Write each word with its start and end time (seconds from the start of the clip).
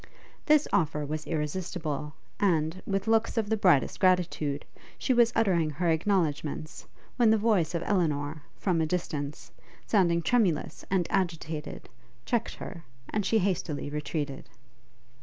This 0.47 0.67
offer 0.73 1.05
was 1.05 1.27
irresistible, 1.27 2.15
and, 2.39 2.81
with 2.87 3.05
looks 3.05 3.37
of 3.37 3.49
the 3.51 3.55
brightest 3.55 3.99
gratitude, 3.99 4.65
she 4.97 5.13
was 5.13 5.31
uttering 5.35 5.69
her 5.69 5.91
acknowledgements, 5.91 6.87
when 7.17 7.29
the 7.29 7.37
voice 7.37 7.75
of 7.75 7.83
Elinor, 7.85 8.41
from 8.57 8.81
a 8.81 8.87
distance, 8.87 9.51
sounding 9.85 10.23
tremulous 10.23 10.83
and 10.89 11.05
agitated, 11.11 11.87
checked 12.25 12.55
her, 12.55 12.83
and 13.09 13.27
she 13.27 13.37
hastily 13.37 13.91
retreated. 13.91 14.49